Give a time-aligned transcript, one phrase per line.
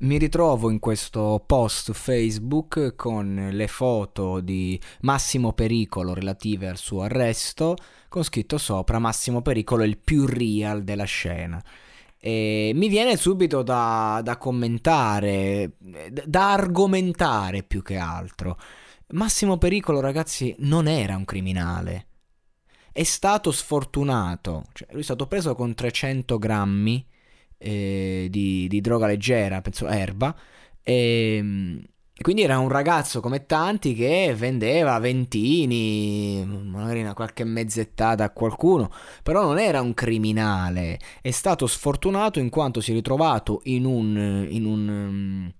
[0.00, 7.02] Mi ritrovo in questo post Facebook con le foto di Massimo Pericolo relative al suo
[7.02, 7.74] arresto,
[8.06, 11.60] con scritto sopra Massimo Pericolo il più real della scena.
[12.16, 18.56] E mi viene subito da, da commentare, da argomentare più che altro.
[19.08, 22.06] Massimo Pericolo, ragazzi, non era un criminale.
[22.92, 27.04] È stato sfortunato, cioè, lui è stato preso con 300 grammi
[27.58, 30.34] eh, di, di, droga leggera, penso erba,
[30.82, 31.82] e,
[32.14, 38.30] e, quindi era un ragazzo come tanti che vendeva ventini, magari una qualche mezzettata a
[38.30, 38.90] qualcuno,
[39.22, 44.46] però non era un criminale, è stato sfortunato in quanto si è ritrovato in un...
[44.48, 45.52] In un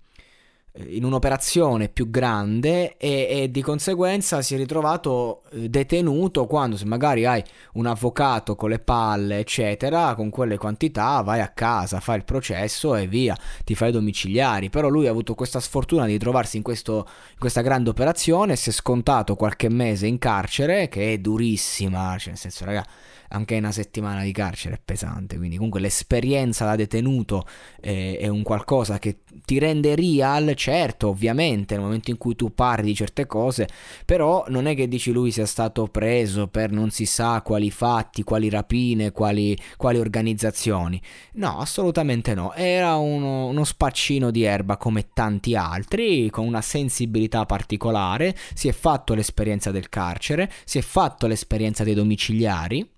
[0.87, 6.85] in un'operazione più grande e, e, di conseguenza si è ritrovato eh, detenuto quando se
[6.85, 12.17] magari hai un avvocato con le palle eccetera con quelle quantità vai a casa fai
[12.17, 14.69] il processo e via ti fai domiciliari.
[14.69, 18.69] Però lui ha avuto questa sfortuna di trovarsi in, questo, in questa grande operazione si
[18.69, 22.85] è scontato qualche mese in carcere che è durissima cioè nel senso raga
[23.29, 27.45] anche una settimana di carcere è pesante, quindi comunque l'esperienza da detenuto
[27.79, 32.53] è, è, un qualcosa che ti rende real, certo, ovviamente, nel momento in cui tu
[32.53, 33.67] parli di certe cose,
[34.05, 38.23] però non è che dici lui sia stato preso per non si sa quali fatti,
[38.23, 41.01] quali rapine, quali, quali organizzazioni.
[41.33, 47.45] No, assolutamente no, era uno, uno spaccino di erba come tanti altri, con una sensibilità
[47.45, 52.97] particolare, si è fatto l'esperienza del carcere, si è fatto l'esperienza dei domiciliari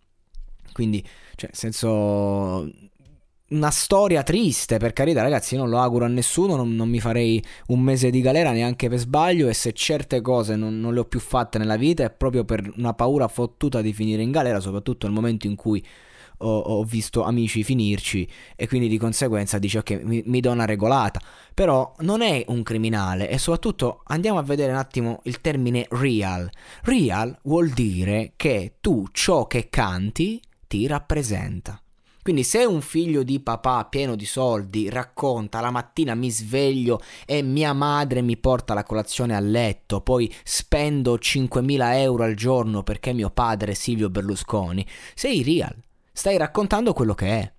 [0.81, 1.03] quindi,
[1.35, 2.67] cioè, nel senso,
[3.49, 7.43] una storia triste, per carità, ragazzi, non lo auguro a nessuno, non, non, mi farei
[7.67, 11.05] un mese di galera neanche per sbaglio e se certe cose non, non, le ho
[11.05, 15.05] più fatte nella vita è proprio per una paura fottuta di finire in galera, soprattutto
[15.05, 15.85] nel momento in cui
[16.43, 20.65] ho, ho visto amici finirci e quindi di conseguenza dice ok, mi, mi do una
[20.65, 21.21] regolata.
[21.53, 26.49] Però non è un criminale e soprattutto andiamo a vedere un attimo il termine real.
[26.83, 30.41] Real vuol dire che tu ciò che canti
[30.71, 31.81] ti rappresenta.
[32.21, 37.41] Quindi se un figlio di papà pieno di soldi racconta la mattina mi sveglio e
[37.41, 43.11] mia madre mi porta la colazione a letto, poi spendo 5.000 euro al giorno perché
[43.11, 45.75] mio padre è Silvio Berlusconi, sei real,
[46.13, 47.53] stai raccontando quello che è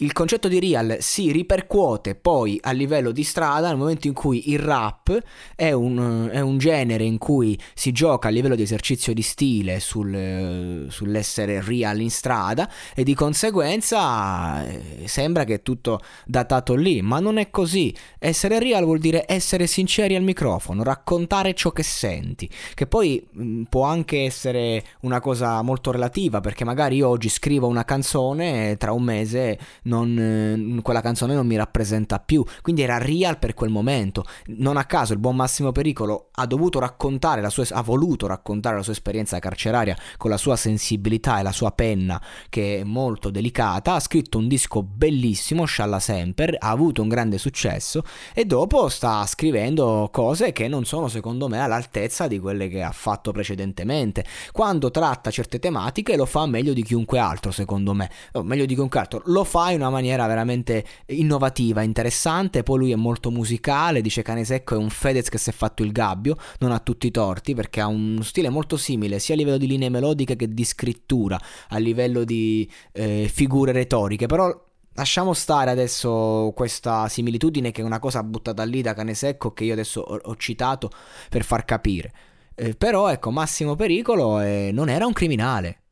[0.00, 4.50] il concetto di real si ripercuote poi a livello di strada nel momento in cui
[4.52, 5.16] il rap
[5.56, 9.80] è un, è un genere in cui si gioca a livello di esercizio di stile
[9.80, 17.02] sul, sull'essere real in strada e di conseguenza eh, sembra che è tutto datato lì,
[17.02, 17.92] ma non è così.
[18.20, 23.62] Essere real vuol dire essere sinceri al microfono, raccontare ciò che senti, che poi mh,
[23.64, 28.76] può anche essere una cosa molto relativa perché magari io oggi scrivo una canzone e
[28.76, 29.58] tra un mese
[29.88, 32.44] non, eh, quella canzone non mi rappresenta più.
[32.62, 34.24] Quindi era real per quel momento.
[34.58, 38.76] Non a caso il buon Massimo Pericolo ha dovuto raccontare la sua, ha voluto raccontare
[38.76, 43.30] la sua esperienza carceraria con la sua sensibilità e la sua penna che è molto
[43.30, 43.94] delicata.
[43.94, 48.02] Ha scritto un disco bellissimo, Scialla Semper, ha avuto un grande successo
[48.34, 52.92] e dopo sta scrivendo cose che non sono secondo me all'altezza di quelle che ha
[52.92, 54.24] fatto precedentemente.
[54.52, 58.10] Quando tratta certe tematiche lo fa meglio di chiunque altro, secondo me.
[58.32, 62.62] O meglio di chiunque altro, lo fa in una maniera veramente innovativa, interessante.
[62.62, 65.82] Poi lui è molto musicale, dice Cane Secco è un Fedez che si è fatto
[65.82, 69.36] il gabbio, non ha tutti i torti perché ha uno stile molto simile sia a
[69.38, 74.66] livello di linee melodiche che di scrittura, a livello di eh, figure retoriche, però
[74.98, 79.62] Lasciamo stare adesso questa similitudine che è una cosa buttata lì da cane secco che
[79.62, 80.90] io adesso ho, ho citato
[81.28, 82.12] per far capire.
[82.56, 85.82] Eh, però ecco, Massimo Pericolo eh, non era un criminale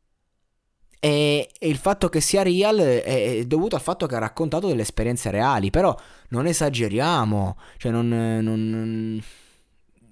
[1.06, 4.82] E, e il fatto che sia real è, dovuto al fatto che ha raccontato delle
[4.82, 5.96] esperienze reali, però
[6.30, 9.22] non esageriamo, cioè non, non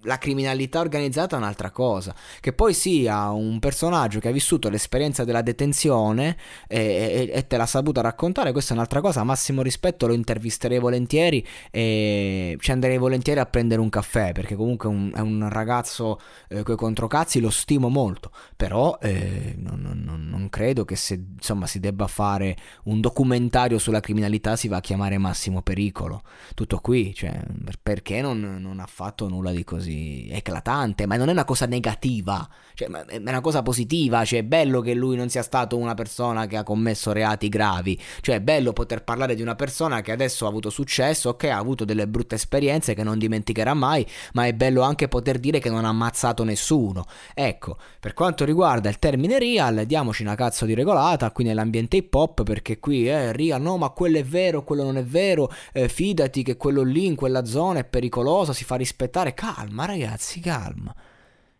[0.04, 2.14] la criminalità organizzata è un'altra cosa.
[2.40, 6.36] Che poi sia un personaggio che ha vissuto l'esperienza della detenzione
[6.66, 9.24] e, e, e, te l'ha saputa raccontare, questa è un'altra cosa.
[9.24, 14.88] Massimo rispetto, lo intervisterei volentieri e ci andrei volentieri a prendere un caffè perché comunque
[14.88, 18.30] un, è un ragazzo eh, coi controcazzi, lo stimo molto.
[18.56, 24.00] Però eh, non, non, non, credo che se insomma si debba fare un documentario sulla
[24.00, 26.22] criminalità si va a chiamare Massimo Pericolo.
[26.54, 27.40] Tutto qui, cioè,
[27.82, 29.93] perché non, non ha fatto nulla di così?
[30.30, 34.80] Eclatante, ma non è una cosa negativa, cioè, è una cosa positiva, cioè è bello
[34.80, 38.72] che lui non sia stato una persona che ha commesso reati gravi, cioè è bello
[38.72, 42.34] poter parlare di una persona che adesso ha avuto successo, ok, ha avuto delle brutte
[42.34, 46.44] esperienze che non dimenticherà mai, ma è bello anche poter dire che non ha ammazzato
[46.44, 47.04] nessuno.
[47.32, 52.12] Ecco, per quanto riguarda il termine real, diamoci una cazzo di regolata qui nell'ambiente hip
[52.14, 55.50] hop, perché qui è eh, real, no, ma quello è vero, quello non è vero,
[55.72, 60.40] eh, fidati che quello lì in quella zona è pericoloso, si fa rispettare, calma ragazzi,
[60.40, 60.94] calma,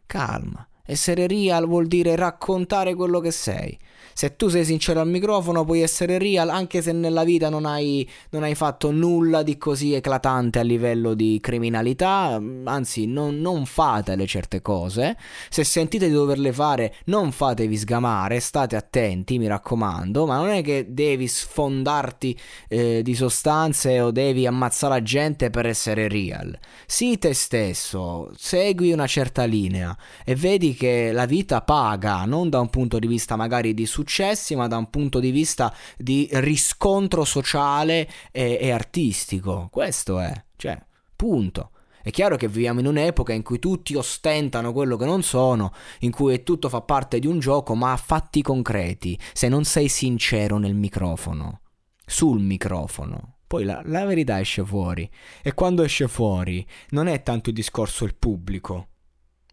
[0.06, 0.69] calma.
[0.86, 3.78] Essere real vuol dire raccontare quello che sei.
[4.16, 8.08] Se tu sei sincero al microfono puoi essere real anche se nella vita non hai,
[8.31, 14.25] non hai fatto nulla di così eclatante a livello di criminalità, anzi non, non fatele
[14.26, 15.16] certe cose.
[15.48, 20.62] Se sentite di doverle fare non fatevi sgamare, state attenti mi raccomando, ma non è
[20.62, 22.38] che devi sfondarti
[22.69, 26.56] eh, di sostanze o devi ammazzare la gente per essere real.
[26.86, 30.36] Sii te stesso, segui una certa linea e
[30.75, 34.76] che la vita paga, non da un punto di vista magari di successi, ma da
[34.76, 39.69] un punto di vista di riscontro sociale e, e artistico.
[39.71, 40.81] Questo è, cioè,
[41.17, 41.71] punto.
[42.03, 46.11] È chiaro che viviamo in un'epoca in cui tutti ostentano quello che non sono, in
[46.11, 50.59] cui tutto fa parte di un gioco, ma a fatti concreti, se non sei sincero
[50.59, 51.62] nel microfono,
[52.05, 53.37] sul microfono.
[53.47, 55.09] Poi la, la verità esce fuori.
[55.43, 58.88] E quando esce fuori non è tanto il discorso il pubblico,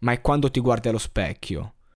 [0.02, 1.74] ma è quando ti guardi allo specchio